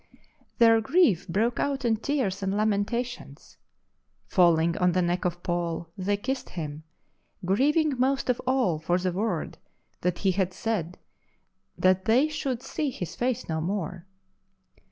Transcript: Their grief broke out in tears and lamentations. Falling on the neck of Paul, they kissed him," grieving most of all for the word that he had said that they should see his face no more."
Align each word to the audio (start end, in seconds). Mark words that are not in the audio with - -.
Their 0.57 0.81
grief 0.81 1.27
broke 1.27 1.59
out 1.59 1.85
in 1.85 1.97
tears 1.97 2.41
and 2.41 2.57
lamentations. 2.57 3.57
Falling 4.25 4.75
on 4.79 4.93
the 4.93 5.01
neck 5.03 5.25
of 5.25 5.43
Paul, 5.43 5.89
they 5.95 6.17
kissed 6.17 6.49
him," 6.49 6.81
grieving 7.45 7.99
most 7.99 8.27
of 8.27 8.41
all 8.47 8.79
for 8.79 8.97
the 8.97 9.11
word 9.11 9.59
that 10.01 10.17
he 10.17 10.31
had 10.31 10.55
said 10.55 10.97
that 11.77 12.05
they 12.05 12.27
should 12.29 12.63
see 12.63 12.89
his 12.89 13.15
face 13.15 13.47
no 13.47 13.61
more." 13.61 14.07